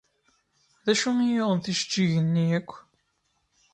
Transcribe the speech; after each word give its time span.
D 0.85 0.87
acu 0.91 1.09
i 1.19 1.27
yuɣen 1.33 1.59
tijeǧǧigin-nni 1.59 2.45
akk? 2.59 2.71